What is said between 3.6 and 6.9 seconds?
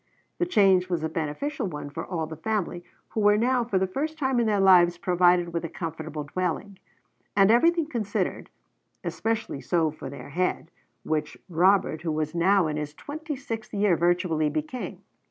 for the first time in their lives provided with a comfortable dwelling;